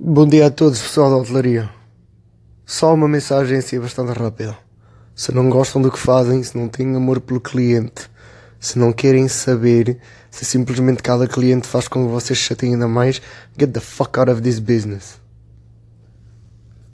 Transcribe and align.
Bom 0.00 0.28
dia 0.28 0.46
a 0.46 0.50
todos, 0.50 0.80
pessoal 0.80 1.10
da 1.10 1.16
hotelaria. 1.16 1.68
Só 2.64 2.94
uma 2.94 3.08
mensagem 3.08 3.58
assim 3.58 3.80
bastante 3.80 4.16
rápida. 4.16 4.56
Se 5.12 5.34
não 5.34 5.50
gostam 5.50 5.82
do 5.82 5.90
que 5.90 5.98
fazem, 5.98 6.40
se 6.40 6.56
não 6.56 6.68
têm 6.68 6.94
amor 6.94 7.20
pelo 7.20 7.40
cliente, 7.40 8.08
se 8.60 8.78
não 8.78 8.92
querem 8.92 9.26
saber, 9.26 9.98
se 10.30 10.44
simplesmente 10.44 11.02
cada 11.02 11.26
cliente 11.26 11.66
faz 11.66 11.88
com 11.88 12.06
que 12.06 12.12
vocês 12.12 12.38
chateiem 12.38 12.74
ainda 12.74 12.86
mais, 12.86 13.20
get 13.58 13.72
the 13.72 13.80
fuck 13.80 14.16
out 14.20 14.30
of 14.30 14.40
this 14.40 14.60
business. 14.60 15.20